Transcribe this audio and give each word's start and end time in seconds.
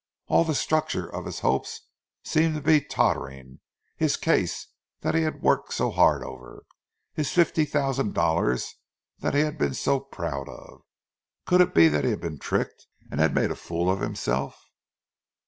All 0.29 0.43
the 0.43 0.55
structure 0.55 1.05
of 1.07 1.25
his 1.25 1.41
hopes 1.41 1.81
seemed 2.23 2.55
to 2.55 2.61
be 2.61 2.81
tottering; 2.81 3.59
his 3.95 4.17
case, 4.17 4.69
that 5.01 5.13
he 5.13 5.21
had 5.21 5.43
worked 5.43 5.73
so 5.75 5.91
hard 5.91 6.23
over—his 6.23 7.29
fifty 7.31 7.65
thousand 7.65 8.15
dollars 8.15 8.77
that 9.19 9.35
he 9.35 9.41
had 9.41 9.59
been 9.59 9.75
so 9.75 9.99
proud 9.99 10.49
of! 10.49 10.81
Could 11.45 11.61
it 11.61 11.75
be 11.75 11.87
that 11.87 12.03
he 12.03 12.09
had 12.09 12.19
been 12.21 12.39
tricked, 12.39 12.87
and 13.11 13.19
had 13.19 13.35
made 13.35 13.51
a 13.51 13.55
fool 13.55 13.91
of 13.91 13.99
himself? 13.99 14.65